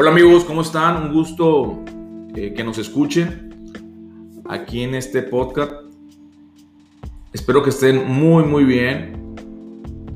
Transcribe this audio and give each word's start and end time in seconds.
Hola 0.00 0.12
amigos, 0.12 0.44
¿cómo 0.44 0.62
están? 0.62 0.96
Un 1.02 1.12
gusto 1.12 1.84
eh, 2.34 2.54
que 2.56 2.64
nos 2.64 2.78
escuchen 2.78 3.70
aquí 4.48 4.82
en 4.82 4.94
este 4.94 5.22
podcast. 5.22 5.72
Espero 7.34 7.62
que 7.62 7.68
estén 7.68 8.10
muy 8.10 8.44
muy 8.44 8.64
bien. 8.64 9.36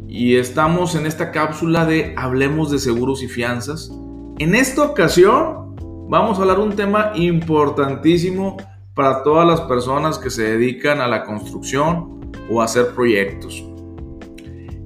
Y 0.09 0.37
estamos 0.37 0.95
en 0.95 1.05
esta 1.05 1.31
cápsula 1.31 1.85
de 1.85 2.15
Hablemos 2.17 2.71
de 2.71 2.79
Seguros 2.79 3.23
y 3.23 3.29
Fianzas. 3.29 3.93
En 4.39 4.55
esta 4.55 4.85
ocasión 4.85 5.77
vamos 6.09 6.39
a 6.39 6.41
hablar 6.41 6.61
un 6.61 6.75
tema 6.75 7.13
importantísimo 7.15 8.57
para 8.95 9.23
todas 9.23 9.47
las 9.47 9.61
personas 9.61 10.19
que 10.19 10.31
se 10.31 10.45
dedican 10.45 11.03
a 11.03 11.09
la 11.09 11.25
construcción 11.25 12.33
o 12.51 12.63
a 12.63 12.65
hacer 12.65 12.95
proyectos. 12.95 13.63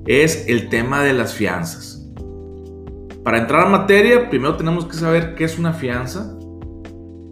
Es 0.08 0.48
el 0.48 0.68
tema 0.68 1.04
de 1.04 1.12
las 1.12 1.34
fianzas. 1.34 1.97
Para 3.28 3.40
entrar 3.40 3.66
a 3.66 3.68
materia, 3.68 4.30
primero 4.30 4.56
tenemos 4.56 4.86
que 4.86 4.94
saber 4.94 5.34
qué 5.34 5.44
es 5.44 5.58
una 5.58 5.74
fianza, 5.74 6.34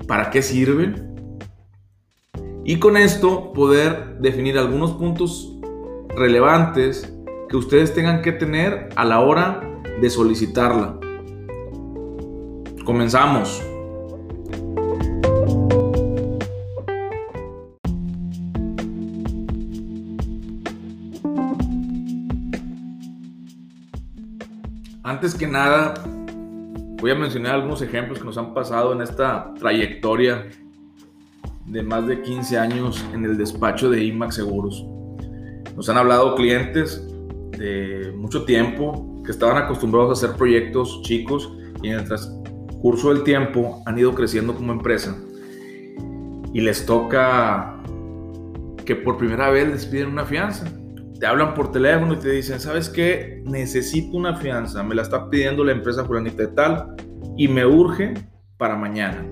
para 0.06 0.28
qué 0.28 0.42
sirve 0.42 0.94
y 2.66 2.78
con 2.78 2.98
esto 2.98 3.54
poder 3.54 4.18
definir 4.18 4.58
algunos 4.58 4.92
puntos 4.92 5.58
relevantes 6.14 7.10
que 7.48 7.56
ustedes 7.56 7.94
tengan 7.94 8.20
que 8.20 8.32
tener 8.32 8.90
a 8.94 9.06
la 9.06 9.20
hora 9.20 9.62
de 9.98 10.10
solicitarla. 10.10 11.00
Comenzamos. 12.84 13.62
Antes 25.16 25.34
que 25.34 25.46
nada, 25.46 25.94
voy 27.00 27.10
a 27.10 27.14
mencionar 27.14 27.54
algunos 27.54 27.80
ejemplos 27.80 28.18
que 28.18 28.26
nos 28.26 28.36
han 28.36 28.52
pasado 28.52 28.92
en 28.92 29.00
esta 29.00 29.54
trayectoria 29.58 30.46
de 31.64 31.82
más 31.82 32.06
de 32.06 32.20
15 32.20 32.58
años 32.58 33.02
en 33.14 33.24
el 33.24 33.38
despacho 33.38 33.88
de 33.88 34.04
IMAX 34.04 34.34
Seguros. 34.34 34.84
Nos 35.74 35.88
han 35.88 35.96
hablado 35.96 36.34
clientes 36.34 37.02
de 37.52 38.12
mucho 38.14 38.44
tiempo 38.44 39.22
que 39.24 39.30
estaban 39.30 39.56
acostumbrados 39.56 40.10
a 40.10 40.12
hacer 40.26 40.36
proyectos 40.36 41.00
chicos 41.00 41.50
y 41.82 41.88
en 41.88 42.00
el 42.00 42.04
transcurso 42.04 43.14
del 43.14 43.22
tiempo 43.22 43.82
han 43.86 43.98
ido 43.98 44.14
creciendo 44.14 44.54
como 44.54 44.70
empresa 44.70 45.16
y 46.52 46.60
les 46.60 46.84
toca 46.84 47.80
que 48.84 48.94
por 48.96 49.16
primera 49.16 49.48
vez 49.48 49.66
les 49.66 49.86
piden 49.86 50.08
una 50.08 50.26
fianza 50.26 50.70
te 51.18 51.26
hablan 51.26 51.54
por 51.54 51.72
teléfono 51.72 52.14
y 52.14 52.16
te 52.16 52.30
dicen, 52.30 52.60
¿sabes 52.60 52.88
qué? 52.88 53.42
Necesito 53.44 54.16
una 54.16 54.36
fianza, 54.36 54.82
me 54.82 54.94
la 54.94 55.02
está 55.02 55.30
pidiendo 55.30 55.64
la 55.64 55.72
empresa 55.72 56.04
fulanita 56.04 56.42
de 56.42 56.48
tal 56.48 56.94
y 57.36 57.48
me 57.48 57.64
urge 57.64 58.14
para 58.58 58.76
mañana. 58.76 59.24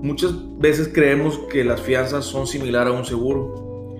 Muchas 0.00 0.32
veces 0.58 0.88
creemos 0.92 1.38
que 1.50 1.64
las 1.64 1.80
fianzas 1.80 2.24
son 2.24 2.46
similares 2.46 2.94
a 2.94 2.96
un 2.96 3.04
seguro. 3.04 3.96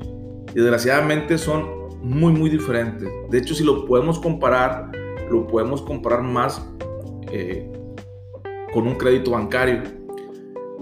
Desgraciadamente 0.55 1.37
son 1.37 1.67
muy, 2.03 2.33
muy 2.33 2.49
diferentes. 2.49 3.09
De 3.31 3.39
hecho, 3.39 3.55
si 3.55 3.65
lo 3.65 3.85
podemos 3.85 4.21
comparar, 4.21 4.93
lo 5.31 5.47
podemos 5.49 5.83
comparar 5.83 6.23
más 6.23 6.65
eh, 7.33 7.69
con 8.73 8.87
un 8.87 8.95
crédito 8.95 9.33
bancario. 9.33 9.83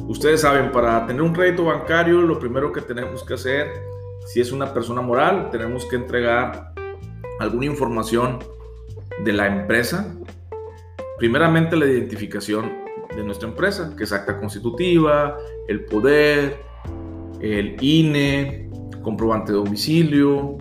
Ustedes 0.07 0.43
saben, 0.43 0.71
para 0.71 1.07
tener 1.07 1.23
un 1.23 1.33
crédito 1.33 1.65
bancario, 1.65 2.21
lo 2.21 2.39
primero 2.39 2.71
que 2.71 2.83
tenemos 2.83 3.25
que 3.25 3.35
hacer 3.35 3.69
si 4.27 4.41
es 4.41 4.51
una 4.51 4.75
persona 4.75 5.01
moral, 5.01 5.51
tenemos 5.51 5.87
que 5.87 5.97
entregar 5.97 6.73
alguna 7.39 7.67
información 7.67 8.41
de 9.25 9.33
la 9.33 9.47
empresa. 9.47 10.15
Primeramente 11.17 11.77
la 11.77 11.87
identificación 11.87 12.73
de 13.15 13.23
nuestra 13.23 13.49
empresa, 13.49 13.95
que 13.97 14.05
es 14.05 14.13
acta 14.13 14.39
constitutiva, 14.39 15.39
el 15.69 15.85
poder, 15.85 16.59
el 17.41 17.77
INE, 17.81 18.69
comprobante 19.03 19.53
de 19.53 19.59
domicilio 19.59 20.59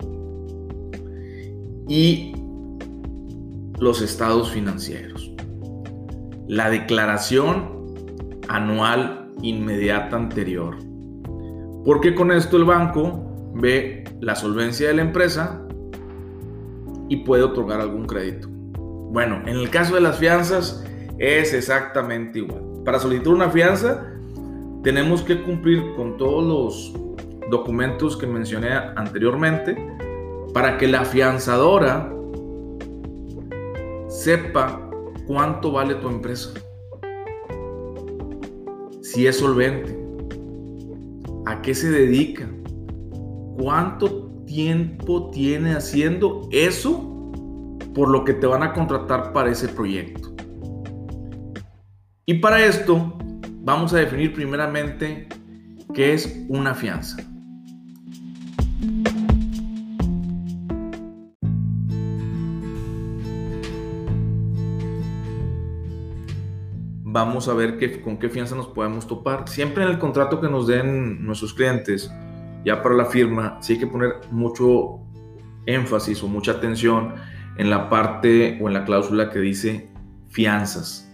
y 1.88 2.32
los 3.80 4.00
estados 4.00 4.52
financieros. 4.52 5.32
La 6.46 6.70
declaración 6.70 7.94
anual 8.48 9.32
inmediata 9.42 10.16
anterior. 10.16 10.76
Porque 11.84 12.14
con 12.14 12.30
esto 12.30 12.56
el 12.56 12.64
banco 12.64 13.25
ve 13.60 14.04
la 14.20 14.34
solvencia 14.34 14.88
de 14.88 14.94
la 14.94 15.02
empresa 15.02 15.62
y 17.08 17.18
puede 17.18 17.42
otorgar 17.42 17.80
algún 17.80 18.06
crédito. 18.06 18.48
Bueno, 18.48 19.40
en 19.46 19.56
el 19.56 19.70
caso 19.70 19.94
de 19.94 20.00
las 20.00 20.18
fianzas 20.18 20.84
es 21.18 21.54
exactamente 21.54 22.40
igual. 22.40 22.62
Para 22.84 22.98
solicitar 22.98 23.32
una 23.32 23.50
fianza 23.50 24.12
tenemos 24.82 25.22
que 25.22 25.42
cumplir 25.42 25.82
con 25.96 26.16
todos 26.16 26.44
los 26.44 27.50
documentos 27.50 28.16
que 28.16 28.26
mencioné 28.26 28.70
anteriormente 28.96 29.76
para 30.52 30.78
que 30.78 30.88
la 30.88 31.04
fianzadora 31.04 32.12
sepa 34.08 34.88
cuánto 35.26 35.72
vale 35.72 35.94
tu 35.96 36.08
empresa. 36.08 36.50
Si 39.02 39.26
es 39.26 39.38
solvente, 39.38 39.96
a 41.46 41.62
qué 41.62 41.74
se 41.74 41.90
dedica, 41.90 42.48
cuánto 43.56 44.44
tiempo 44.46 45.30
tiene 45.30 45.74
haciendo 45.74 46.48
eso 46.52 47.12
por 47.94 48.10
lo 48.10 48.24
que 48.24 48.34
te 48.34 48.46
van 48.46 48.62
a 48.62 48.72
contratar 48.72 49.32
para 49.32 49.50
ese 49.50 49.68
proyecto. 49.68 50.34
Y 52.26 52.34
para 52.34 52.64
esto 52.64 53.16
vamos 53.60 53.92
a 53.92 53.98
definir 53.98 54.34
primeramente 54.34 55.28
qué 55.94 56.12
es 56.12 56.44
una 56.48 56.74
fianza. 56.74 57.16
Vamos 67.02 67.48
a 67.48 67.54
ver 67.54 67.78
qué, 67.78 68.02
con 68.02 68.18
qué 68.18 68.28
fianza 68.28 68.54
nos 68.54 68.66
podemos 68.66 69.06
topar. 69.06 69.48
Siempre 69.48 69.84
en 69.84 69.88
el 69.88 69.98
contrato 69.98 70.38
que 70.38 70.50
nos 70.50 70.66
den 70.66 71.24
nuestros 71.24 71.54
clientes, 71.54 72.12
ya 72.66 72.82
para 72.82 72.96
la 72.96 73.04
firma 73.04 73.58
sí 73.60 73.74
hay 73.74 73.78
que 73.78 73.86
poner 73.86 74.16
mucho 74.32 74.98
énfasis 75.66 76.20
o 76.24 76.28
mucha 76.28 76.50
atención 76.50 77.14
en 77.58 77.70
la 77.70 77.88
parte 77.88 78.58
o 78.60 78.66
en 78.66 78.74
la 78.74 78.84
cláusula 78.84 79.30
que 79.30 79.38
dice 79.38 79.88
fianzas. 80.28 81.08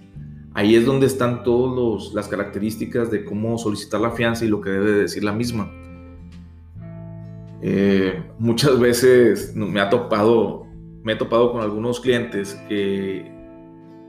Ahí 0.55 0.75
es 0.75 0.87
donde 0.87 1.07
están 1.07 1.45
todas 1.45 2.15
las 2.15 2.27
características 2.29 3.11
de 3.11 3.27
cómo 3.27 3.59
solicitar 3.59 4.01
la 4.01 4.13
fianza 4.13 4.47
y 4.47 4.49
lo 4.49 4.63
que 4.63 4.71
debe 4.71 4.93
decir 4.93 5.25
la 5.25 5.33
misma. 5.33 5.71
Eh, 7.61 8.23
muchas 8.39 8.81
veces 8.81 9.55
me 9.55 9.79
ha 9.81 9.91
topado, 9.91 10.67
me 11.05 11.13
he 11.13 11.17
topado 11.17 11.53
con 11.53 11.61
algunos 11.61 12.01
clientes 12.01 12.55
que 12.67 13.31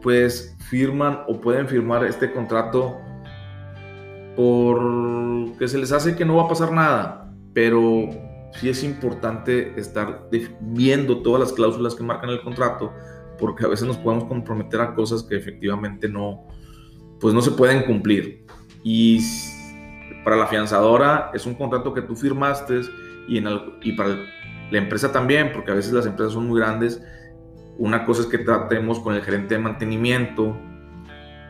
pues 0.01 0.55
firman 0.69 1.19
o 1.27 1.41
pueden 1.41 1.67
firmar 1.67 2.05
este 2.05 2.31
contrato 2.31 2.97
porque 4.37 5.67
se 5.67 5.77
les 5.77 5.91
hace 5.91 6.15
que 6.15 6.23
no 6.23 6.37
va 6.37 6.43
a 6.43 6.47
pasar 6.47 6.71
nada 6.71 7.22
pero 7.53 8.09
sí 8.53 8.69
es 8.69 8.84
importante 8.84 9.80
estar 9.80 10.28
viendo 10.62 11.22
todas 11.22 11.40
las 11.40 11.53
cláusulas 11.53 11.96
que 11.96 12.03
marcan 12.03 12.30
el 12.30 12.41
contrato, 12.41 12.94
porque 13.40 13.66
a 13.66 13.68
veces 13.68 13.88
nos 13.88 13.97
podemos 13.97 14.25
comprometer 14.25 14.81
a 14.81 14.94
cosas 14.94 15.24
que 15.24 15.36
efectivamente 15.36 16.08
no, 16.08 16.47
pues 17.19 17.34
no 17.34 17.41
se 17.41 17.52
pueden 17.52 17.84
cumplir. 17.84 18.46
Y 18.84 19.19
para 20.24 20.36
la 20.36 20.47
fianzadora 20.47 21.31
es 21.34 21.46
un 21.46 21.56
contrato 21.56 21.94
que 21.94 22.02
tú 22.02 22.16
firmaste 22.16 22.81
y, 23.28 23.38
en 23.38 23.47
y 23.81 23.94
para 23.94 24.18
la 24.72 24.78
empresa 24.78 25.12
también, 25.12 25.52
porque 25.53 25.72
a 25.72 25.76
veces 25.76 25.94
las 25.94 26.06
empresas 26.06 26.34
son 26.34 26.47
muy 26.47 26.59
grandes. 26.59 27.02
Una 27.78 28.06
cosa 28.06 28.22
es 28.22 28.28
que 28.28 28.38
tratemos 28.40 28.99
con 28.99 29.16
el 29.16 29.22
gerente 29.22 29.56
de 29.56 29.61
mantenimiento, 29.61 30.56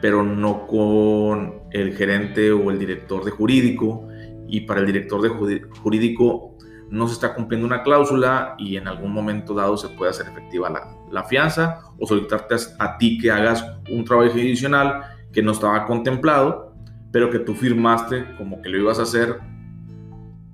pero 0.01 0.23
no 0.23 0.67
con 0.67 1.63
el 1.71 1.95
gerente 1.95 2.51
o 2.51 2.71
el 2.71 2.79
director 2.79 3.23
de 3.23 3.31
jurídico 3.31 4.07
y 4.53 4.61
para 4.61 4.81
el 4.81 4.85
director 4.85 5.19
de 5.19 5.63
jurídico 5.79 6.55
no 6.91 7.07
se 7.07 7.15
está 7.15 7.33
cumpliendo 7.33 7.65
una 7.65 7.81
cláusula 7.81 8.53
y 8.59 8.77
en 8.77 8.87
algún 8.87 9.11
momento 9.11 9.55
dado 9.55 9.75
se 9.77 9.89
puede 9.89 10.11
hacer 10.11 10.27
efectiva 10.27 10.69
la, 10.69 10.95
la 11.09 11.23
fianza 11.23 11.79
o 11.97 12.05
solicitarte 12.05 12.53
a, 12.77 12.97
ti 12.99 13.17
que 13.17 13.31
hagas 13.31 13.65
un 13.89 14.05
trabajo 14.05 14.33
adicional 14.33 15.05
que 15.31 15.41
no 15.41 15.53
estaba 15.53 15.87
contemplado, 15.87 16.75
pero 17.11 17.31
que 17.31 17.39
tú 17.39 17.55
firmaste 17.55 18.35
como 18.37 18.61
que 18.61 18.69
lo 18.69 18.77
ibas 18.77 18.99
a 18.99 19.03
hacer 19.03 19.39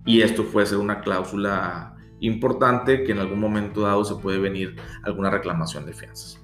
y 0.06 0.22
esto 0.22 0.46
puede 0.46 0.68
ser 0.68 0.78
una 0.78 1.02
cláusula 1.02 1.98
importante 2.22 3.04
que 3.04 3.12
en 3.12 3.20
algún 3.20 3.42
momento 3.42 3.82
dado 3.82 4.06
se 4.06 4.16
puede 4.16 4.40
venir 4.40 4.78
alguna 5.04 5.30
reclamación 5.30 5.86
de 5.86 5.92
fianzas. 5.92 6.42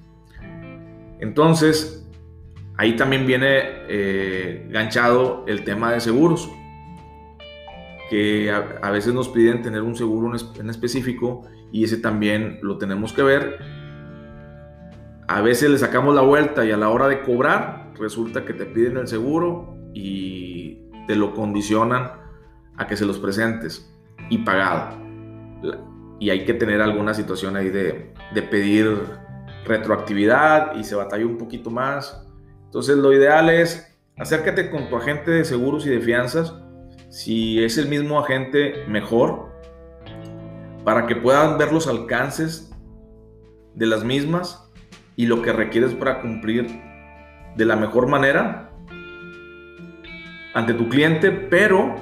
Entonces, 1.21 2.05
ahí 2.75 2.97
también 2.97 3.25
viene 3.25 3.47
eh, 3.87 4.67
ganchado 4.69 5.45
el 5.47 5.63
tema 5.63 5.93
de 5.93 6.01
seguros 6.01 6.49
que 8.09 8.51
a, 8.51 8.91
veces 8.91 9.13
nos 9.13 9.29
piden 9.29 9.61
tener 9.61 9.81
un 9.81 9.95
seguro 9.95 10.31
en 10.59 10.69
específico 10.69 11.43
y 11.71 11.83
ese 11.83 11.97
también 11.97 12.59
lo 12.61 12.77
tenemos 12.77 13.13
que 13.13 13.23
ver. 13.23 13.57
a 15.27 15.41
veces 15.41 15.69
le 15.69 15.77
sacamos 15.79 16.13
la 16.13 16.21
vuelta 16.21 16.65
y 16.65 16.71
a 16.71 16.77
la 16.77 16.89
hora 16.89 17.07
de 17.07 17.21
cobrar 17.21 17.91
resulta 17.99 18.45
que 18.45 18.53
te 18.53 18.65
piden 18.65 18.97
el 18.97 19.07
seguro 19.07 19.75
y 19.93 20.81
te 21.07 21.15
lo 21.15 21.33
condicionan 21.33 22.11
a 22.77 22.87
que 22.87 22.97
se 22.97 23.05
los 23.05 23.19
presentes 23.19 23.91
y 24.29 24.39
pagado. 24.39 24.97
Y 26.19 26.29
hay 26.29 26.45
que 26.45 26.53
tener 26.53 26.81
alguna 26.81 27.13
situación 27.13 27.55
ahí 27.55 27.69
de, 27.69 28.13
de 28.33 28.41
pedir 28.41 28.97
retroactividad 29.65 30.75
y 30.75 30.83
se 30.83 30.95
batalla 30.95 31.25
un 31.25 31.37
poquito 31.37 31.69
más. 31.69 32.25
Entonces 32.65 32.97
lo 32.97 33.13
ideal 33.13 33.49
es 33.49 33.95
acércate 34.17 34.69
con 34.69 34.89
tu 34.89 34.95
agente 34.95 35.31
de 35.31 35.45
seguros 35.45 35.85
y 35.85 35.89
de 35.89 35.99
fianzas. 35.99 36.53
Si 37.15 37.63
es 37.63 37.77
el 37.77 37.87
mismo 37.87 38.19
agente, 38.19 38.83
mejor. 38.89 39.49
Para 40.83 41.07
que 41.07 41.15
puedan 41.15 41.57
ver 41.57 41.71
los 41.71 41.87
alcances 41.87 42.73
de 43.73 43.85
las 43.85 44.03
mismas 44.03 44.69
y 45.15 45.25
lo 45.25 45.41
que 45.41 45.53
requieres 45.53 45.93
para 45.93 46.19
cumplir 46.19 46.67
de 47.55 47.63
la 47.63 47.77
mejor 47.77 48.07
manera 48.07 48.69
ante 50.53 50.73
tu 50.73 50.89
cliente, 50.89 51.31
pero 51.31 51.95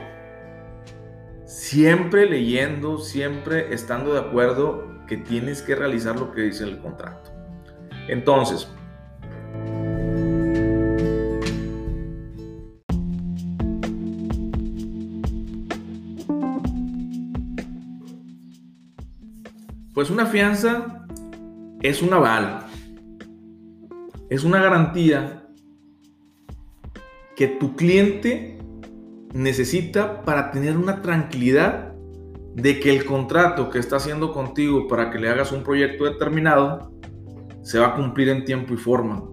siempre 1.46 2.28
leyendo, 2.28 2.98
siempre 2.98 3.72
estando 3.72 4.16
de 4.16 4.20
acuerdo 4.20 5.06
que 5.06 5.18
tienes 5.18 5.62
que 5.62 5.76
realizar 5.76 6.20
lo 6.20 6.32
que 6.32 6.42
dice 6.42 6.64
el 6.64 6.80
contrato. 6.80 7.32
Entonces, 8.08 8.68
pues 20.04 20.12
una 20.12 20.26
fianza 20.26 21.06
es 21.82 22.02
un 22.02 22.14
aval, 22.14 22.66
es 24.30 24.44
una 24.44 24.62
garantía 24.62 25.48
que 27.38 27.48
tu 27.48 27.78
cliente 27.78 28.58
necesita 29.34 30.24
para 30.24 30.52
tener 30.52 30.76
una 30.76 31.02
tranquilidad 31.02 31.94
de 32.54 32.82
que 32.82 32.94
el 32.94 33.06
contrato 33.06 33.70
que 33.70 33.80
está 33.80 33.96
haciendo 33.96 34.34
contigo 34.34 34.90
para 34.90 35.10
que 35.10 35.20
le 35.20 35.30
hagas 35.30 35.54
un 35.54 35.64
proyecto 35.64 36.04
determinado 36.04 36.92
se 37.62 37.80
va 37.80 37.88
a 37.88 37.96
cumplir 37.96 38.28
en 38.28 38.44
tiempo 38.44 38.74
y 38.74 38.78
forma 38.78 39.24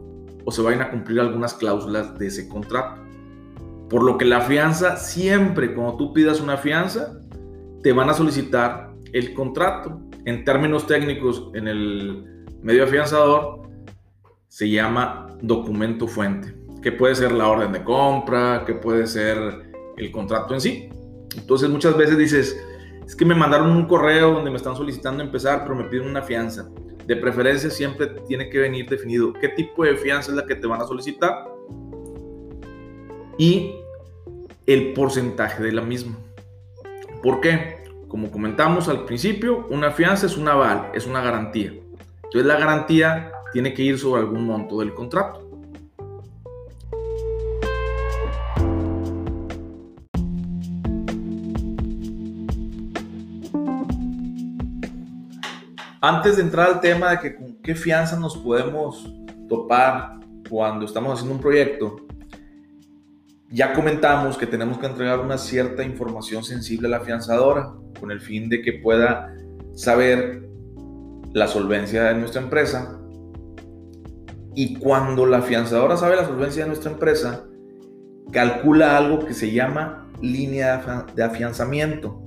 o 0.45 0.53
se 0.53 0.63
vayan 0.63 0.83
a 0.83 0.91
cumplir 0.93 1.19
algunas 1.19 1.55
cláusulas 1.55 2.17
de 2.17 2.29
ese 2.29 2.49
contrato. 2.49 3.03
Por 3.89 4.05
lo 4.05 4.17
que 4.17 4.25
la 4.25 4.41
fianza, 4.43 4.97
siempre 4.99 5.75
cuando 5.75 5.97
tú 5.97 6.13
pidas 6.13 6.41
una 6.41 6.57
fianza, 6.57 7.19
te 7.83 7.93
van 7.93 8.09
a 8.09 8.15
solicitar 8.15 8.95
el 9.13 9.35
contrato. 9.35 10.01
En 10.31 10.45
términos 10.45 10.87
técnicos, 10.87 11.51
en 11.55 11.67
el 11.67 12.47
medio 12.63 12.85
afianzador, 12.85 13.63
se 14.47 14.71
llama 14.71 15.27
documento 15.43 16.07
fuente, 16.07 16.55
que 16.81 16.93
puede 16.93 17.17
ser 17.17 17.33
la 17.33 17.49
orden 17.49 17.73
de 17.73 17.83
compra, 17.83 18.63
que 18.65 18.75
puede 18.75 19.09
ser 19.09 19.73
el 19.97 20.13
contrato 20.13 20.55
en 20.55 20.61
sí. 20.61 20.89
Entonces 21.37 21.69
muchas 21.69 21.97
veces 21.97 22.17
dices, 22.17 22.57
es 23.05 23.17
que 23.17 23.25
me 23.25 23.35
mandaron 23.35 23.73
un 23.73 23.87
correo 23.87 24.31
donde 24.31 24.51
me 24.51 24.57
están 24.57 24.77
solicitando 24.77 25.21
empezar, 25.21 25.65
pero 25.65 25.75
me 25.75 25.83
piden 25.89 26.07
una 26.07 26.23
fianza. 26.23 26.71
De 27.09 27.17
preferencia 27.17 27.69
siempre 27.69 28.07
tiene 28.29 28.49
que 28.51 28.61
venir 28.61 28.89
definido 28.89 29.33
qué 29.33 29.49
tipo 29.49 29.83
de 29.83 29.97
fianza 29.97 30.31
es 30.31 30.37
la 30.37 30.47
que 30.47 30.55
te 30.55 30.69
van 30.69 30.81
a 30.81 30.87
solicitar 30.87 31.45
y 33.37 33.75
el 34.65 34.93
porcentaje 34.93 35.61
de 35.61 35.73
la 35.73 35.83
misma. 35.83 36.17
¿Por 37.21 37.41
qué? 37.41 37.80
Como 38.11 38.29
comentamos 38.33 38.89
al 38.89 39.05
principio, 39.05 39.69
una 39.71 39.93
fianza 39.93 40.27
es 40.27 40.37
un 40.37 40.49
aval, 40.49 40.91
es 40.95 41.07
una 41.07 41.23
garantía. 41.23 41.73
Entonces 42.25 42.45
la 42.45 42.59
garantía 42.59 43.31
tiene 43.53 43.73
que 43.73 43.85
ir 43.85 44.01
sobre 44.01 44.23
algún 44.23 44.45
monto 44.47 44.81
del 44.81 44.93
contrato. 44.95 45.49
Antes 56.01 56.35
de 56.35 56.43
entrar 56.43 56.67
al 56.67 56.81
tema 56.81 57.13
de 57.13 57.21
que 57.21 57.37
qué 57.63 57.77
fianza 57.77 58.19
nos 58.19 58.37
podemos 58.39 59.09
topar 59.49 60.19
cuando 60.49 60.85
estamos 60.85 61.13
haciendo 61.13 61.37
un 61.37 61.41
proyecto, 61.41 61.99
ya 63.51 63.73
comentamos 63.73 64.37
que 64.37 64.49
tenemos 64.49 64.79
que 64.79 64.87
entregar 64.87 65.21
una 65.21 65.39
cierta 65.39 65.85
información 65.85 66.43
sensible 66.43 66.89
a 66.89 66.91
la 66.91 67.01
fianzadora 67.03 67.73
con 68.01 68.11
el 68.11 68.21
fin 68.21 68.49
de 68.49 68.63
que 68.63 68.73
pueda 68.73 69.35
saber 69.75 70.49
la 71.33 71.47
solvencia 71.47 72.05
de 72.05 72.15
nuestra 72.15 72.43
empresa. 72.43 72.99
Y 74.55 74.77
cuando 74.79 75.27
la 75.27 75.43
fianzadora 75.43 75.97
sabe 75.97 76.17
la 76.17 76.25
solvencia 76.25 76.63
de 76.63 76.69
nuestra 76.69 76.91
empresa, 76.91 77.45
calcula 78.33 78.97
algo 78.97 79.25
que 79.25 79.35
se 79.35 79.53
llama 79.53 80.09
línea 80.21 81.07
de 81.15 81.23
afianzamiento. 81.23 82.21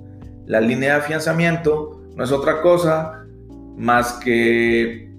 La 0.45 0.61
línea 0.61 0.93
de 0.93 1.01
afianzamiento 1.01 2.01
no 2.15 2.23
es 2.23 2.31
otra 2.31 2.61
cosa 2.61 3.25
más 3.75 4.13
que 4.23 5.11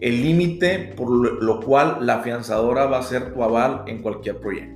el 0.00 0.22
límite 0.22 0.94
por 0.96 1.10
lo 1.10 1.60
cual 1.60 1.98
la 2.00 2.16
afianzadora 2.16 2.86
va 2.86 2.98
a 2.98 3.02
ser 3.02 3.32
tu 3.32 3.42
aval 3.42 3.82
en 3.86 4.02
cualquier 4.02 4.38
proyecto. 4.38 4.75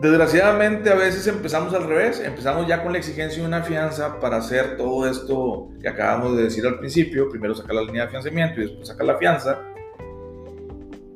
Desgraciadamente 0.00 0.88
a 0.88 0.94
veces 0.94 1.26
empezamos 1.26 1.74
al 1.74 1.86
revés, 1.86 2.20
empezamos 2.20 2.66
ya 2.66 2.82
con 2.82 2.92
la 2.92 2.98
exigencia 2.98 3.42
de 3.42 3.46
una 3.46 3.62
fianza 3.62 4.18
para 4.18 4.38
hacer 4.38 4.78
todo 4.78 5.06
esto 5.06 5.68
que 5.78 5.88
acabamos 5.88 6.38
de 6.38 6.44
decir 6.44 6.66
al 6.66 6.78
principio, 6.78 7.28
primero 7.28 7.54
sacar 7.54 7.74
la 7.74 7.82
línea 7.82 8.02
de 8.02 8.08
afianzamiento 8.08 8.60
y 8.60 8.64
después 8.64 8.88
sacar 8.88 9.06
la 9.06 9.18
fianza. 9.18 9.60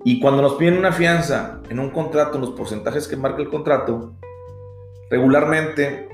Y 0.04 0.20
cuando 0.20 0.42
nos 0.42 0.56
piden 0.56 0.76
una 0.76 0.92
fianza 0.92 1.62
en 1.70 1.78
un 1.78 1.88
contrato, 1.88 2.34
en 2.34 2.42
los 2.42 2.50
porcentajes 2.50 3.08
que 3.08 3.16
marca 3.16 3.40
el 3.40 3.48
contrato, 3.48 4.16
regularmente 5.08 6.10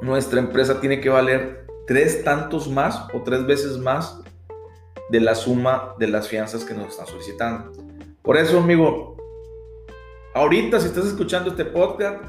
nuestra 0.00 0.38
empresa 0.38 0.80
tiene 0.80 1.02
que 1.02 1.10
valer 1.10 1.66
tres 1.86 2.24
tantos 2.24 2.70
más 2.70 3.06
o 3.12 3.20
tres 3.22 3.44
veces 3.44 3.76
más 3.76 4.18
de 5.10 5.20
la 5.20 5.34
suma 5.34 5.94
de 5.98 6.06
las 6.06 6.26
fianzas 6.26 6.64
que 6.64 6.72
nos 6.72 6.88
están 6.88 7.06
solicitando. 7.06 7.70
Por 8.22 8.38
eso, 8.38 8.60
amigo, 8.60 9.17
ahorita 10.34 10.80
si 10.80 10.86
estás 10.86 11.06
escuchando 11.06 11.50
este 11.50 11.64
podcast, 11.64 12.24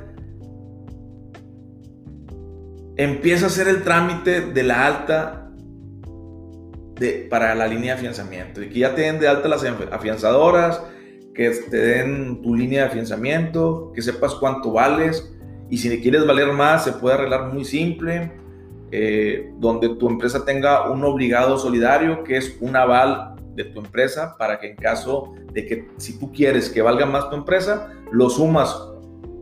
empieza 2.97 3.45
a 3.45 3.47
hacer 3.47 3.67
el 3.67 3.83
trámite 3.83 4.41
de 4.41 4.63
la 4.63 4.85
alta 4.85 5.51
de, 6.95 7.27
para 7.29 7.55
la 7.55 7.67
línea 7.67 7.93
de 7.93 7.99
afianzamiento 7.99 8.61
y 8.61 8.69
que 8.69 8.79
ya 8.79 8.93
te 8.95 9.01
den 9.01 9.19
de 9.19 9.27
alta 9.27 9.47
las 9.47 9.63
afianzadoras, 9.63 10.81
que 11.33 11.49
te 11.49 11.77
den 11.77 12.41
tu 12.41 12.55
línea 12.55 12.81
de 12.81 12.87
afianzamiento, 12.87 13.91
que 13.93 14.01
sepas 14.01 14.35
cuánto 14.35 14.73
vales 14.73 15.33
y 15.69 15.77
si 15.77 16.01
quieres 16.01 16.25
valer 16.25 16.51
más, 16.51 16.83
se 16.83 16.93
puede 16.93 17.15
arreglar 17.15 17.53
muy 17.53 17.63
simple. 17.63 18.31
Eh, 18.91 19.53
donde 19.59 19.89
tu 19.89 20.09
empresa 20.09 20.43
tenga 20.45 20.89
un 20.89 21.03
obligado 21.03 21.59
solidario, 21.59 22.23
que 22.23 22.37
es 22.37 22.57
un 22.59 22.75
aval 22.75 23.28
de 23.63 23.65
tu 23.65 23.79
empresa, 23.79 24.35
para 24.37 24.57
que 24.57 24.71
en 24.71 24.75
caso 24.77 25.33
de 25.51 25.65
que 25.65 25.87
si 25.97 26.17
tú 26.17 26.31
quieres 26.31 26.69
que 26.69 26.81
valga 26.81 27.05
más 27.05 27.29
tu 27.29 27.35
empresa, 27.35 27.91
lo 28.11 28.29
sumas 28.29 28.73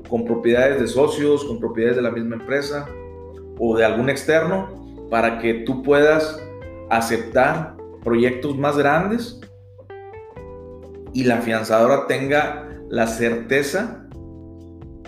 con 0.10 0.26
propiedades 0.26 0.82
de 0.82 0.88
socios, 0.88 1.46
con 1.46 1.60
propiedades 1.60 1.98
de 1.98 2.02
la 2.02 2.12
misma 2.12 2.36
empresa 2.36 2.88
o 3.60 3.78
de 3.78 3.86
algún 3.86 4.10
externo, 4.10 5.08
para 5.12 5.38
que 5.38 5.54
tú 5.66 5.84
puedas 5.84 6.42
aceptar 6.90 7.76
proyectos 8.04 8.58
más 8.58 8.78
grandes 8.78 9.40
y 11.14 11.24
la 11.24 11.38
afianzadora 11.38 12.08
tenga 12.08 12.68
la 12.90 13.06
certeza 13.06 14.08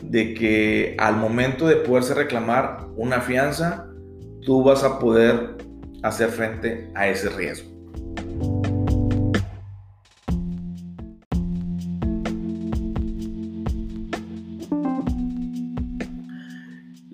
de 0.03 0.33
que 0.33 0.95
al 0.99 1.17
momento 1.17 1.67
de 1.67 1.77
poderse 1.77 2.13
reclamar 2.13 2.87
una 2.95 3.21
fianza, 3.21 3.87
tú 4.41 4.63
vas 4.63 4.83
a 4.83 4.99
poder 4.99 5.57
hacer 6.03 6.29
frente 6.29 6.91
a 6.95 7.07
ese 7.07 7.29
riesgo. 7.29 7.78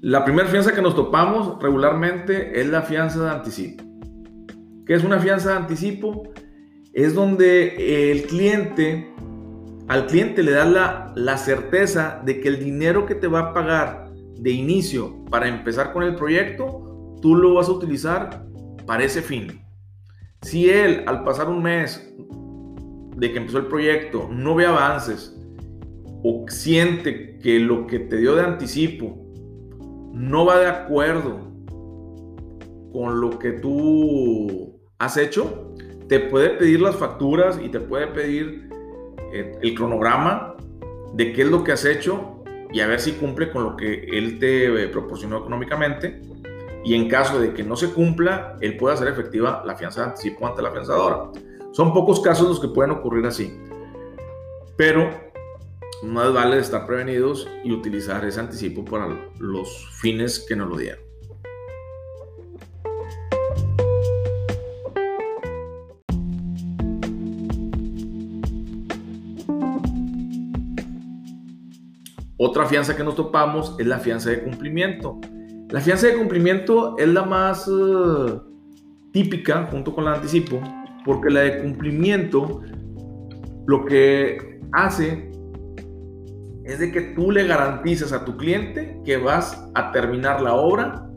La 0.06 0.24
primera 0.24 0.48
fianza 0.48 0.72
que 0.72 0.84
nos 0.84 0.96
topamos 0.96 1.60
regularmente 1.60 2.62
es 2.62 2.68
la 2.68 2.84
fianza 2.84 3.24
de 3.24 3.30
anticipo. 3.32 3.84
¿Qué 4.86 4.94
es 4.94 5.04
una 5.04 5.18
fianza 5.18 5.50
de 5.50 5.56
anticipo? 5.56 6.32
Es 6.94 7.16
donde 7.16 8.12
el 8.12 8.22
cliente 8.28 9.12
al 9.88 10.06
cliente 10.06 10.44
le 10.44 10.52
da 10.52 10.66
la, 10.66 11.12
la 11.16 11.38
certeza 11.38 12.22
de 12.24 12.40
que 12.40 12.50
el 12.50 12.64
dinero 12.64 13.08
que 13.08 13.16
te 13.16 13.26
va 13.26 13.40
a 13.40 13.54
pagar 13.56 14.12
de 14.38 14.52
inicio 14.52 15.26
para 15.32 15.48
empezar 15.48 15.92
con 15.92 16.04
el 16.04 16.14
proyecto, 16.14 17.18
tú 17.24 17.34
lo 17.34 17.56
vas 17.56 17.68
a 17.68 17.72
utilizar 17.72 18.46
para 18.86 19.04
ese 19.04 19.24
fin. 19.24 19.60
Si 20.44 20.70
él 20.70 21.04
al 21.08 21.24
pasar 21.24 21.50
un 21.50 21.64
mes 21.64 22.14
de 23.18 23.32
que 23.32 23.40
empezó 23.40 23.58
el 23.58 23.66
proyecto 23.66 24.30
no 24.32 24.54
ve 24.54 24.68
avances 24.68 25.36
o 26.22 26.46
siente 26.48 27.40
que 27.40 27.60
lo 27.60 27.88
que 27.88 27.98
te 27.98 28.18
dio 28.18 28.36
de 28.36 28.44
anticipo 28.44 29.25
no 30.16 30.46
va 30.46 30.60
de 30.60 30.68
acuerdo 30.68 31.40
con 32.92 33.20
lo 33.20 33.38
que 33.38 33.52
tú 33.52 34.80
has 34.98 35.18
hecho, 35.18 35.74
te 36.08 36.22
puede 36.22 36.52
pedir 36.52 36.80
las 36.80 36.96
facturas 36.96 37.60
y 37.62 37.68
te 37.68 37.82
puede 37.82 38.08
pedir 38.08 38.70
eh, 39.34 39.52
el 39.62 39.76
cronograma 39.76 40.56
de 41.14 41.34
qué 41.34 41.42
es 41.42 41.50
lo 41.50 41.66
que 41.66 41.74
has 41.74 41.84
hecho 41.84 42.44
y 42.72 42.80
a 42.80 42.88
ver 42.88 43.02
si 43.02 43.14
cumple 43.14 43.52
con 43.52 43.64
lo 43.64 43.76
que 43.76 44.06
él 44.06 44.40
te 44.40 44.84
eh, 44.84 44.88
proporcionó 44.88 45.40
económicamente. 45.40 46.22
Y 46.86 46.94
en 46.94 47.10
caso 47.10 47.40
de 47.40 47.54
que 47.54 47.64
no 47.64 47.76
se 47.76 47.92
cumpla, 47.92 48.56
él 48.62 48.78
puede 48.78 48.94
hacer 48.94 49.08
efectiva 49.10 49.64
la 49.66 49.76
fianza 49.76 50.02
de 50.02 50.08
anticipo 50.12 50.48
ante 50.48 50.62
la 50.62 50.72
fianzadora. 50.72 51.32
Son 51.72 51.94
pocos 51.94 52.22
casos 52.22 52.48
los 52.48 52.60
que 52.60 52.68
pueden 52.70 52.92
ocurrir 52.92 53.26
así. 53.26 53.60
Pero 54.78 55.25
más 56.04 56.34
vale 56.34 56.60
estar 56.60 56.86
prevenidos 56.86 57.48
y 57.64 57.72
utilizar 57.72 58.24
ese 58.26 58.40
anticipo 58.40 58.84
para 58.84 59.08
los 59.40 59.90
fines 60.02 60.46
que 60.48 60.56
nos 60.56 60.70
lo 60.70 60.78
dieron. 60.78 61.06
Otra 72.38 72.66
fianza 72.66 72.96
que 72.96 73.04
nos 73.04 73.16
topamos 73.16 73.76
es 73.80 73.88
la 73.88 73.98
fianza 73.98 74.30
de 74.30 74.44
cumplimiento. 74.44 75.20
La 75.70 75.82
fianza 75.82 76.08
de 76.08 76.16
cumplimiento 76.16 76.96
es 76.98 77.08
la 77.08 77.24
más 77.24 77.68
eh, 77.68 78.40
típica 79.12 79.66
junto 79.72 79.96
con 79.96 80.06
la 80.06 80.14
anticipo, 80.14 80.62
porque 81.06 81.30
la 81.30 81.42
de 81.42 81.62
cumplimiento 81.62 82.62
lo 83.66 83.86
que 83.86 84.60
hace 84.74 85.32
es 86.66 86.80
de 86.80 86.92
que 86.92 87.02
tú 87.02 87.32
le 87.32 87.46
garantizas 87.46 88.12
a 88.12 88.26
tu 88.26 88.38
cliente 88.38 89.00
que 89.06 89.18
vas 89.18 89.64
a 89.76 89.92
terminar 89.92 90.42
la 90.42 90.56
obra 90.56 91.08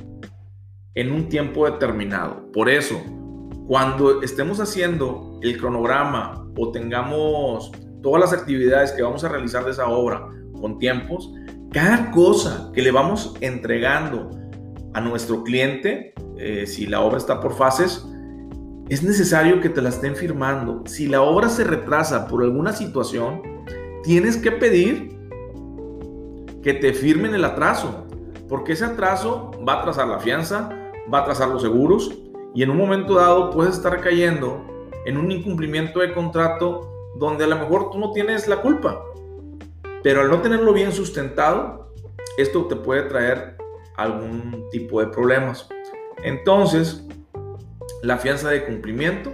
en 0.95 1.11
un 1.11 1.29
tiempo 1.29 1.65
determinado. 1.65 2.53
Por 2.53 2.69
eso, 2.69 3.01
cuando 3.67 4.23
estemos 4.23 4.61
haciendo 4.61 5.41
el 5.43 5.57
cronograma 5.59 6.47
o 6.57 6.71
tengamos 6.71 7.73
todas 8.03 8.21
las 8.21 8.33
actividades 8.39 8.93
que 8.93 9.03
vamos 9.03 9.25
a 9.25 9.29
realizar 9.31 9.65
de 9.65 9.71
esa 9.71 9.89
obra 9.89 10.29
con 10.61 10.79
tiempos, 10.79 11.33
cada 11.73 12.11
cosa 12.11 12.71
que 12.75 12.83
le 12.83 12.91
vamos 12.91 13.35
entregando 13.41 14.31
a 14.93 15.01
nuestro 15.01 15.45
cliente, 15.45 16.13
eh, 16.37 16.67
si 16.67 16.87
la 16.87 17.01
obra 17.01 17.17
está 17.17 17.41
por 17.41 17.57
fases, 17.57 18.07
es 18.91 19.03
necesario 19.03 19.61
que 19.63 19.71
te 19.71 19.81
la 19.81 19.89
estén 19.89 20.15
firmando. 20.15 20.83
Si 20.87 21.07
la 21.07 21.23
obra 21.23 21.49
se 21.49 21.65
retrasa 21.65 22.29
por 22.29 22.43
alguna 22.43 22.73
situación, 22.73 23.43
tienes 24.03 24.37
que 24.37 24.53
pedir 24.53 25.18
que 26.69 26.75
te 26.75 26.93
firmen 26.93 27.35
el 27.35 27.47
atraso, 27.47 28.07
porque 28.47 28.75
ese 28.75 28.85
atraso 28.85 29.53
va 29.67 29.73
a 29.73 29.81
atrasar 29.81 30.07
la 30.07 30.19
fianza, 30.19 30.69
va 31.11 31.21
a 31.21 31.23
atrasar 31.23 31.49
los 31.49 31.63
seguros 31.63 32.15
y 32.55 32.63
en 32.63 32.69
un 32.69 32.77
momento 32.77 33.15
dado 33.15 33.49
puedes 33.49 33.77
estar 33.77 33.99
cayendo 34.03 34.67
en 35.07 35.17
un 35.17 35.33
incumplimiento 35.33 36.01
de 36.01 36.13
contrato 36.13 36.93
donde 37.19 37.45
a 37.45 37.47
lo 37.47 37.57
mejor 37.57 37.89
tú 37.89 37.99
no 37.99 38.13
tienes 38.13 38.49
la 38.49 38.61
culpa. 38.61 39.03
Pero 40.03 40.21
al 40.21 40.29
no 40.29 40.43
tenerlo 40.43 40.75
bien 40.75 40.93
sustentado, 40.93 41.95
esto 42.37 42.67
te 42.67 42.77
puede 42.77 43.05
traer 43.05 43.57
algún 43.97 44.69
tipo 44.71 45.01
de 45.01 45.07
problemas. 45.07 45.71
Entonces, 46.23 47.03
la 48.03 48.19
fianza 48.19 48.51
de 48.51 48.67
cumplimiento 48.67 49.33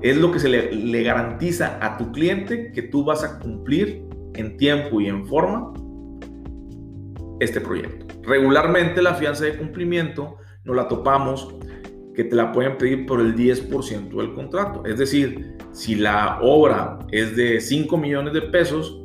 es 0.00 0.16
lo 0.16 0.32
que 0.32 0.40
se 0.40 0.48
le, 0.48 1.02
garantiza 1.04 1.78
a 1.80 1.96
tu 1.98 2.10
cliente 2.10 2.72
que 2.72 2.82
tú 2.82 3.04
vas 3.04 3.22
a 3.22 3.38
cumplir 3.38 4.08
en 4.34 4.56
tiempo 4.56 5.00
y 5.00 5.06
en 5.06 5.24
forma 5.24 5.72
este 7.42 7.60
proyecto. 7.60 8.06
Regularmente 8.22 9.02
la 9.02 9.14
fianza 9.14 9.44
de 9.44 9.56
cumplimiento 9.56 10.36
no 10.64 10.74
la 10.74 10.88
topamos 10.88 11.54
que 12.14 12.24
te 12.24 12.36
la 12.36 12.52
pueden 12.52 12.78
pedir 12.78 13.06
por 13.06 13.20
el 13.20 13.34
10% 13.34 14.10
del 14.10 14.34
contrato. 14.34 14.84
Es 14.84 14.98
decir, 14.98 15.56
si 15.72 15.94
la 15.94 16.38
obra 16.42 16.98
es 17.10 17.34
de 17.36 17.60
5 17.60 17.96
millones 17.96 18.34
de 18.34 18.42
pesos, 18.42 18.98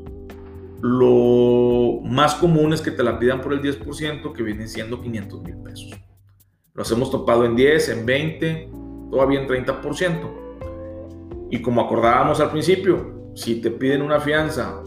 lo 0.81 2.01
más 2.03 2.35
común 2.35 2.73
es 2.73 2.81
que 2.81 2.91
te 2.91 3.03
la 3.03 3.17
pidan 3.17 3.41
por 3.41 3.53
el 3.53 3.61
10%, 3.61 4.33
que 4.33 4.43
vienen 4.43 4.67
siendo 4.67 5.01
500 5.01 5.43
mil 5.43 5.57
pesos. 5.57 5.91
Los 6.73 6.91
hemos 6.91 7.09
topado 7.09 7.45
en 7.45 7.55
10, 7.55 7.89
en 7.89 8.05
20, 8.05 8.69
todavía 9.09 9.41
en 9.41 9.47
30%. 9.47 11.49
Y 11.49 11.61
como 11.61 11.81
acordábamos 11.81 12.41
al 12.41 12.51
principio, 12.51 13.31
si 13.35 13.61
te 13.61 13.71
piden 13.71 14.01
una 14.01 14.19
fianza 14.19 14.83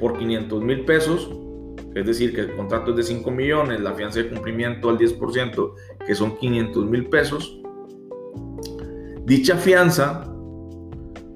por 0.00 0.18
500 0.18 0.62
mil 0.62 0.84
pesos, 0.84 1.30
es 1.98 2.06
decir, 2.06 2.34
que 2.34 2.42
el 2.42 2.56
contrato 2.56 2.90
es 2.90 2.96
de 2.96 3.02
5 3.02 3.30
millones, 3.30 3.80
la 3.80 3.94
fianza 3.94 4.20
de 4.20 4.28
cumplimiento 4.28 4.88
al 4.88 4.98
10%, 4.98 5.72
que 6.06 6.14
son 6.14 6.36
500 6.36 6.86
mil 6.86 7.08
pesos, 7.08 7.60
dicha 9.24 9.56
fianza, 9.56 10.24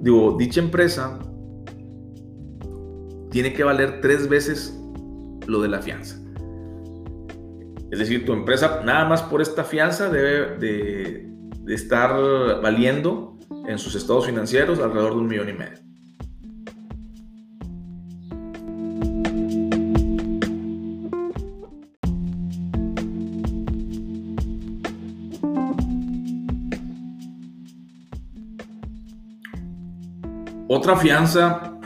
digo, 0.00 0.36
dicha 0.38 0.60
empresa 0.60 1.18
tiene 3.30 3.52
que 3.52 3.64
valer 3.64 4.00
tres 4.00 4.28
veces 4.28 4.78
lo 5.46 5.60
de 5.60 5.68
la 5.68 5.80
fianza. 5.80 6.18
Es 7.90 7.98
decir, 7.98 8.24
tu 8.24 8.32
empresa 8.32 8.82
nada 8.84 9.06
más 9.06 9.22
por 9.22 9.42
esta 9.42 9.64
fianza 9.64 10.08
debe 10.08 10.56
de, 10.56 11.28
estar 11.68 12.10
valiendo 12.62 13.38
en 13.66 13.78
sus 13.78 13.94
estados 13.94 14.26
financieros 14.26 14.80
alrededor 14.80 15.12
de 15.12 15.18
un 15.18 15.26
millón 15.26 15.48
y 15.48 15.52
medio. 15.52 15.78
Otra 30.82 30.96
fianza 30.96 31.78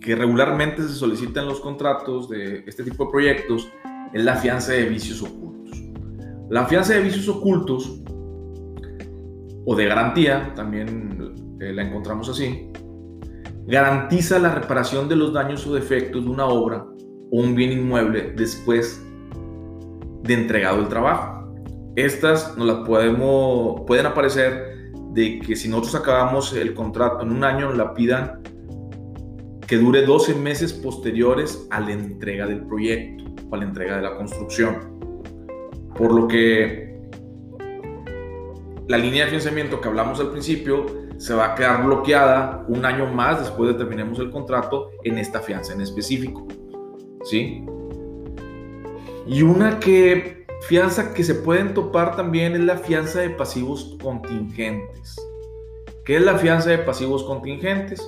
que 0.00 0.16
regularmente 0.16 0.82
se 0.82 0.94
solicita 0.94 1.42
en 1.42 1.46
los 1.46 1.60
contratos 1.60 2.28
de 2.28 2.64
este 2.66 2.82
tipo 2.82 3.04
de 3.04 3.10
proyectos 3.12 3.70
es 4.12 4.24
la 4.24 4.34
fianza 4.34 4.72
de 4.72 4.86
vicios 4.86 5.22
ocultos. 5.22 5.80
La 6.48 6.66
fianza 6.66 6.94
de 6.94 7.02
vicios 7.02 7.28
ocultos 7.28 8.02
o 9.64 9.76
de 9.76 9.86
garantía, 9.86 10.52
también 10.56 11.56
eh, 11.60 11.72
la 11.72 11.82
encontramos 11.84 12.28
así, 12.28 12.72
garantiza 13.68 14.40
la 14.40 14.56
reparación 14.56 15.08
de 15.08 15.14
los 15.14 15.32
daños 15.32 15.64
o 15.68 15.74
defectos 15.74 16.24
de 16.24 16.30
una 16.32 16.46
obra 16.46 16.84
o 17.30 17.40
un 17.40 17.54
bien 17.54 17.70
inmueble 17.70 18.32
después 18.36 19.00
de 20.24 20.34
entregado 20.34 20.80
el 20.80 20.88
trabajo. 20.88 21.54
Estas 21.94 22.58
nos 22.58 22.66
las 22.66 22.78
podemos, 22.78 23.82
pueden 23.86 24.06
aparecer 24.06 24.79
de 25.12 25.40
que 25.40 25.56
si 25.56 25.68
nosotros 25.68 25.96
acabamos 25.96 26.52
el 26.52 26.74
contrato 26.74 27.24
en 27.24 27.32
un 27.32 27.44
año, 27.44 27.72
la 27.72 27.94
pidan 27.94 28.42
que 29.66 29.76
dure 29.76 30.02
12 30.04 30.34
meses 30.34 30.72
posteriores 30.72 31.66
a 31.70 31.80
la 31.80 31.92
entrega 31.92 32.46
del 32.46 32.66
proyecto 32.66 33.24
o 33.50 33.54
a 33.54 33.58
la 33.58 33.64
entrega 33.64 33.96
de 33.96 34.02
la 34.02 34.16
construcción. 34.16 34.98
Por 35.96 36.12
lo 36.12 36.26
que 36.26 36.90
la 38.88 38.98
línea 38.98 39.24
de 39.24 39.30
financiamiento 39.30 39.80
que 39.80 39.88
hablamos 39.88 40.18
al 40.18 40.30
principio 40.30 40.86
se 41.18 41.34
va 41.34 41.52
a 41.52 41.54
quedar 41.54 41.84
bloqueada 41.84 42.64
un 42.66 42.84
año 42.84 43.06
más 43.06 43.40
después 43.40 43.70
de 43.70 43.78
terminemos 43.78 44.18
el 44.18 44.30
contrato 44.30 44.90
en 45.04 45.18
esta 45.18 45.40
fianza 45.40 45.72
en 45.72 45.82
específico. 45.82 46.48
¿Sí? 47.24 47.64
Y 49.26 49.42
una 49.42 49.78
que 49.78 50.39
fianza 50.68 51.14
que 51.14 51.24
se 51.24 51.34
pueden 51.34 51.74
topar 51.74 52.16
también 52.16 52.54
es 52.54 52.60
la 52.60 52.76
fianza 52.76 53.20
de 53.20 53.30
pasivos 53.30 53.96
contingentes. 54.02 55.16
¿Qué 56.04 56.16
es 56.16 56.22
la 56.22 56.38
fianza 56.38 56.70
de 56.70 56.78
pasivos 56.78 57.24
contingentes? 57.24 58.02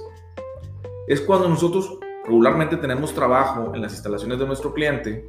es 1.06 1.20
cuando 1.20 1.48
nosotros 1.48 1.98
regularmente 2.24 2.76
tenemos 2.76 3.14
trabajo 3.14 3.72
en 3.74 3.82
las 3.82 3.92
instalaciones 3.92 4.38
de 4.38 4.46
nuestro 4.46 4.72
cliente 4.72 5.26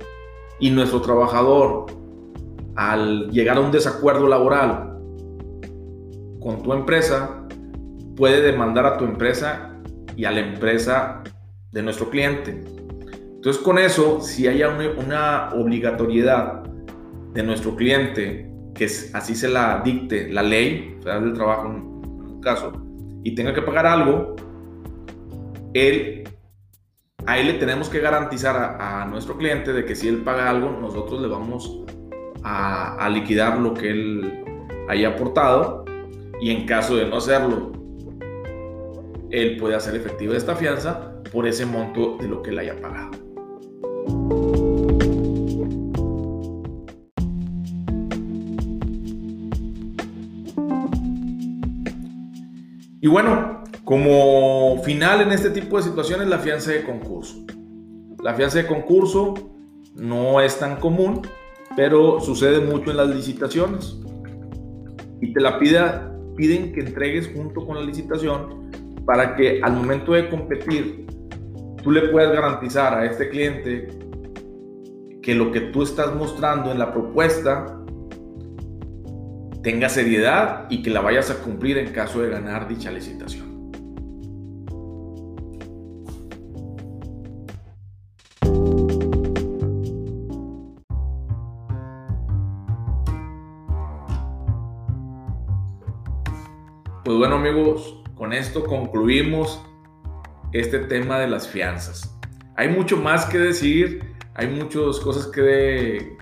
y 0.59 0.69
nuestro 0.69 1.01
trabajador, 1.01 1.87
al 2.75 3.31
llegar 3.31 3.57
a 3.57 3.61
un 3.61 3.71
desacuerdo 3.71 4.27
laboral 4.27 4.97
con 6.39 6.61
tu 6.61 6.73
empresa, 6.73 7.45
puede 8.15 8.41
demandar 8.41 8.85
a 8.85 8.97
tu 8.97 9.05
empresa 9.05 9.75
y 10.15 10.25
a 10.25 10.31
la 10.31 10.39
empresa 10.39 11.23
de 11.71 11.81
nuestro 11.81 12.09
cliente. 12.09 12.63
Entonces 13.35 13.61
con 13.61 13.79
eso, 13.79 14.21
si 14.21 14.47
haya 14.47 14.69
una, 14.69 15.49
obligatoriedad 15.53 16.62
de 17.33 17.43
nuestro 17.43 17.75
cliente, 17.75 18.49
que 18.73 18.85
así 18.85 19.35
se 19.35 19.47
la 19.49 19.81
dicte 19.83 20.31
la 20.31 20.43
ley 20.43 20.97
Federal 21.01 21.23
del 21.25 21.33
Trabajo 21.33 21.67
en 21.67 21.75
un 21.75 22.41
caso, 22.41 22.71
y 23.23 23.35
tenga 23.35 23.53
que 23.53 23.61
pagar 23.61 23.85
algo, 23.85 24.35
él, 25.73 26.23
a 27.25 27.39
él 27.39 27.47
le 27.47 27.53
tenemos 27.53 27.89
que 27.89 27.99
garantizar 27.99 28.77
a, 28.79 29.05
nuestro 29.05 29.37
cliente 29.37 29.73
de 29.73 29.85
que 29.85 29.95
si 29.95 30.07
él 30.07 30.17
paga 30.17 30.49
algo, 30.49 30.71
nosotros 30.79 31.21
le 31.21 31.27
vamos 31.27 31.83
a, 32.43 33.09
liquidar 33.09 33.59
lo 33.59 33.73
que 33.73 33.89
él 33.89 34.43
haya 34.89 35.09
aportado 35.09 35.85
y 36.41 36.51
en 36.51 36.65
caso 36.65 36.95
de 36.95 37.07
no 37.07 37.17
hacerlo, 37.17 37.71
él 39.31 39.57
puede 39.57 39.75
hacer 39.75 39.95
efectiva 39.95 40.35
esta 40.35 40.55
fianza 40.55 41.13
por 41.31 41.47
ese 41.47 41.65
monto 41.65 42.17
de 42.17 42.27
lo 42.27 42.41
que 42.43 42.51
él 42.51 42.59
haya 42.59 42.79
pagado. 42.79 43.32
Y 53.03 53.07
bueno, 53.09 53.61
como 53.83 54.81
final 54.81 55.19
en 55.19 55.33
este 55.33 55.49
tipo 55.49 55.75
de 55.75 55.83
situaciones, 55.83 56.25
la 56.29 56.39
fianza 56.39 56.71
de 56.71 56.83
concurso. 56.83 57.35
La 58.23 58.33
fianza 58.33 58.59
de 58.59 58.65
concurso 58.65 59.33
no 59.93 60.39
es 60.39 60.57
tan 60.57 60.77
común, 60.77 61.21
pero 61.75 62.21
sucede 62.21 62.61
mucho 62.61 62.91
en 62.91 62.95
las 62.95 63.09
licitaciones. 63.09 63.99
Y 65.19 65.33
te 65.33 65.41
la 65.41 65.59
piden 65.59 66.71
que 66.71 66.79
entregues 66.79 67.29
junto 67.35 67.67
con 67.67 67.75
la 67.75 67.83
licitación 67.83 68.71
para 69.05 69.35
que 69.35 69.61
al 69.61 69.73
momento 69.73 70.13
de 70.13 70.29
competir 70.29 71.05
tú 71.83 71.91
le 71.91 72.07
puedas 72.07 72.31
garantizar 72.31 72.93
a 72.93 73.03
este 73.05 73.27
cliente 73.27 73.89
que 75.21 75.35
lo 75.35 75.51
que 75.51 75.59
tú 75.59 75.83
estás 75.83 76.15
mostrando 76.15 76.71
en 76.71 76.79
la 76.79 76.93
propuesta 76.93 77.82
tenga 79.63 79.87
seriedad 79.87 80.65
y 80.69 80.83
que 80.83 80.89
la 80.89 80.99
vayas 80.99 81.31
a 81.31 81.35
cumplir 81.35 81.77
en 81.77 81.93
caso 81.93 82.21
de 82.21 82.29
ganar 82.29 82.67
dicha 82.67 82.91
licitación. 82.91 83.53
Pues 97.05 97.17
bueno 97.17 97.35
amigos, 97.35 98.03
con 98.15 98.33
esto 98.33 98.65
concluimos 98.65 99.63
este 100.51 100.79
tema 100.79 101.19
de 101.19 101.27
las 101.27 101.47
fianzas. 101.47 102.17
Hay 102.57 102.67
mucho 102.67 102.97
más 102.97 103.25
que 103.25 103.37
decir, 103.37 104.13
hay 104.35 104.47
muchas 104.47 104.99
cosas 104.99 105.27
que, 105.27 106.17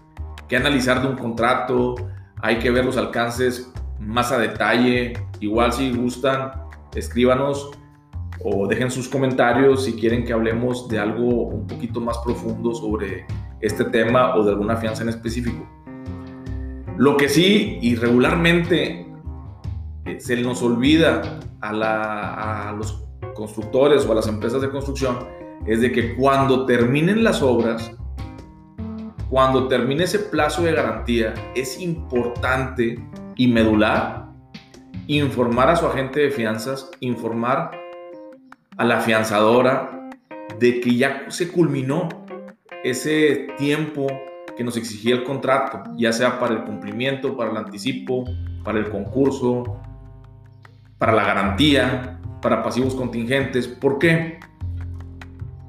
que 0.47 0.55
analizar 0.55 1.01
de 1.01 1.07
un 1.07 1.17
contrato, 1.17 1.95
hay 2.41 2.59
que 2.59 2.71
ver 2.71 2.85
los 2.85 2.97
alcances 2.97 3.71
más 3.99 4.31
a 4.31 4.37
detalle. 4.37 5.13
Igual 5.39 5.71
si 5.73 5.91
gustan, 5.91 6.51
escríbanos 6.95 7.71
o 8.43 8.67
dejen 8.67 8.89
sus 8.89 9.07
comentarios 9.07 9.85
si 9.85 9.93
quieren 9.93 10.25
que 10.25 10.33
hablemos 10.33 10.87
de 10.87 10.99
algo 10.99 11.23
un 11.23 11.67
poquito 11.67 12.01
más 12.01 12.17
profundo 12.19 12.73
sobre 12.73 13.25
este 13.59 13.85
tema 13.85 14.35
o 14.35 14.43
de 14.43 14.51
alguna 14.51 14.75
fianza 14.77 15.03
en 15.03 15.09
específico. 15.09 15.67
Lo 16.97 17.17
que 17.17 17.29
sí, 17.29 17.79
y 17.81 17.95
regularmente 17.95 19.07
eh, 20.05 20.19
se 20.19 20.41
nos 20.41 20.61
olvida 20.61 21.39
a, 21.61 22.69
a 22.69 22.71
los 22.73 23.05
constructores 23.35 24.05
o 24.05 24.11
a 24.11 24.15
las 24.15 24.27
empresas 24.27 24.61
de 24.61 24.69
construcción, 24.69 25.19
es 25.65 25.81
de 25.81 25.91
que 25.91 26.15
cuando 26.15 26.65
terminen 26.65 27.23
las 27.23 27.41
obras, 27.41 27.95
cuando 29.31 29.69
termine 29.69 30.03
ese 30.03 30.19
plazo 30.19 30.61
de 30.63 30.73
garantía, 30.73 31.33
es 31.55 31.79
importante 31.79 32.99
y 33.37 33.47
medular 33.47 34.25
informar 35.07 35.69
a 35.69 35.77
su 35.77 35.87
agente 35.87 36.19
de 36.19 36.31
fianzas, 36.31 36.91
informar 36.99 37.71
a 38.75 38.83
la 38.83 38.99
fianzadora 38.99 40.09
de 40.59 40.81
que 40.81 40.97
ya 40.97 41.27
se 41.29 41.49
culminó 41.49 42.09
ese 42.83 43.47
tiempo 43.57 44.07
que 44.57 44.65
nos 44.65 44.75
exigía 44.75 45.15
el 45.15 45.23
contrato, 45.23 45.81
ya 45.95 46.11
sea 46.11 46.37
para 46.37 46.55
el 46.55 46.65
cumplimiento, 46.65 47.37
para 47.37 47.51
el 47.51 47.57
anticipo, 47.57 48.25
para 48.65 48.79
el 48.79 48.89
concurso, 48.89 49.79
para 50.97 51.13
la 51.13 51.23
garantía, 51.23 52.19
para 52.41 52.61
pasivos 52.61 52.95
contingentes. 52.95 53.65
¿Por 53.65 53.97
qué? 53.97 54.39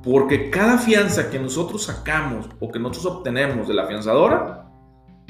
Porque 0.03 0.51
cada 0.51 0.79
fianza 0.79 1.31
que 1.31 1.39
nosotros 1.39 1.85
sacamos 1.85 2.49
o 2.61 2.71
que 2.71 2.79
nosotros 2.79 3.17
obtenemos 3.17 3.69
de 3.69 3.75
la 3.75 3.87
fianzadora, 3.87 4.69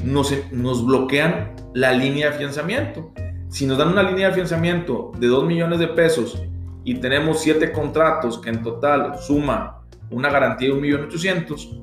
nos, 0.05 0.35
nos 0.51 0.85
bloquean 0.85 1.55
la 1.75 1.93
línea 1.93 2.29
de 2.29 2.35
afianzamiento. 2.35 3.13
Si 3.49 3.67
nos 3.67 3.79
dan 3.79 3.89
una 3.89 4.03
línea 4.03 4.27
de 4.27 4.33
afianzamiento 4.33 5.13
de 5.19 5.27
2 5.27 5.45
millones 5.45 5.79
de 5.79 5.89
pesos 5.89 6.43
y 6.85 6.95
tenemos 6.97 7.41
7 7.41 7.71
contratos 7.73 8.39
que 8.39 8.51
en 8.51 8.63
total 8.63 9.19
suman 9.19 9.73
una 10.11 10.31
garantía 10.31 10.69
de 10.69 10.75
1.800.000, 10.75 11.83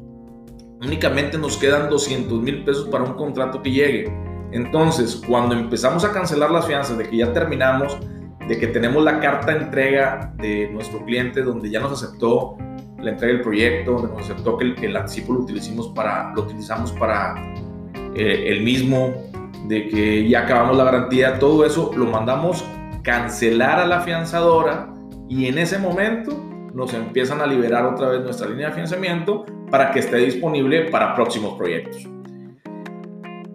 únicamente 0.82 1.38
nos 1.38 1.58
quedan 1.58 1.90
200 1.90 2.42
mil 2.42 2.64
pesos 2.64 2.88
para 2.88 3.04
un 3.04 3.14
contrato 3.14 3.62
que 3.62 3.72
llegue. 3.72 4.14
Entonces, 4.52 5.22
cuando 5.28 5.56
empezamos 5.56 6.04
a 6.06 6.12
cancelar 6.12 6.50
las 6.52 6.66
fianzas 6.66 6.98
de 6.98 7.08
que 7.08 7.18
ya 7.18 7.34
terminamos, 7.34 7.98
de 8.48 8.58
que 8.58 8.68
tenemos 8.68 9.04
la 9.04 9.20
carta 9.20 9.54
de 9.54 9.60
entrega 9.60 10.34
de 10.38 10.70
nuestro 10.72 11.06
cliente 11.06 11.44
donde 11.44 11.70
ya 11.70 11.80
nos 11.80 12.04
aceptó 12.04 12.58
la 13.02 13.12
entrega 13.12 13.34
del 13.34 13.42
proyecto, 13.42 13.94
donde 13.94 14.30
nos 14.32 14.78
que 14.78 14.86
el, 14.86 14.96
anticipo 14.96 15.34
lo 15.34 15.40
utilizamos 15.40 15.90
para, 15.90 16.34
lo 16.34 16.44
utilizamos 16.44 16.92
para 16.94 17.36
eh, 18.16 18.46
el 18.48 18.64
mismo, 18.64 19.14
de 19.68 19.88
que 19.88 20.28
ya 20.28 20.42
acabamos 20.42 20.78
la 20.78 20.84
garantía, 20.84 21.38
todo 21.40 21.66
eso 21.66 21.92
lo 21.96 22.06
mandamos 22.06 22.66
cancelar 23.04 23.80
a 23.80 23.86
la 23.86 24.02
fianzadora 24.02 24.94
y 25.28 25.46
en 25.48 25.58
ese 25.58 25.78
momento 25.78 26.32
nos 26.74 26.94
empiezan 26.94 27.42
a 27.42 27.46
liberar 27.46 27.86
otra 27.86 28.10
vez 28.10 28.22
nuestra 28.22 28.48
línea 28.48 28.68
de 28.68 28.74
financiamiento 28.74 29.46
para 29.70 29.92
que 29.92 30.00
esté 30.00 30.18
disponible 30.18 30.90
para 30.90 31.16
próximos 31.16 31.58
proyectos. 31.58 32.08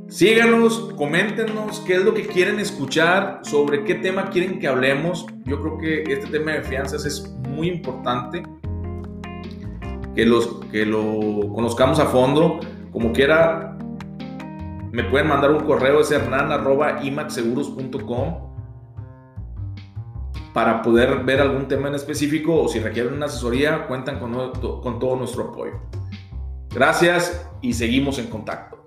Síganos, 0.08 0.92
coméntenos 0.96 1.80
qué 1.80 1.94
es 1.94 2.04
lo 2.04 2.14
que 2.14 2.26
quieren 2.26 2.60
escuchar, 2.60 3.40
sobre 3.42 3.82
qué 3.82 3.96
tema 3.96 4.30
quieren 4.30 4.60
que 4.60 4.68
hablemos. 4.68 5.26
Yo 5.44 5.60
creo 5.60 5.78
que 5.78 6.12
este 6.12 6.28
tema 6.28 6.52
de 6.52 6.62
fianzas 6.62 7.04
es 7.04 7.34
muy 7.48 7.68
importante 7.68 8.42
que, 10.14 10.26
los, 10.26 10.60
que 10.70 10.86
lo 10.86 11.52
conozcamos 11.54 11.98
a 11.98 12.06
fondo. 12.06 12.60
Como 12.92 13.12
quiera, 13.12 13.76
me 14.92 15.02
pueden 15.04 15.28
mandar 15.28 15.50
un 15.50 15.64
correo, 15.64 16.00
es 16.00 16.10
hernan.imaxseguros.com 16.10 18.54
para 20.52 20.82
poder 20.82 21.24
ver 21.24 21.40
algún 21.40 21.66
tema 21.66 21.88
en 21.88 21.94
específico 21.96 22.62
o 22.62 22.68
si 22.68 22.78
requieren 22.78 23.14
una 23.14 23.26
asesoría, 23.26 23.88
cuentan 23.88 24.20
con, 24.20 24.52
con 24.52 25.00
todo 25.00 25.16
nuestro 25.16 25.50
apoyo. 25.50 25.80
Gracias 26.72 27.50
y 27.60 27.72
seguimos 27.72 28.18
en 28.18 28.28
contacto. 28.28 28.83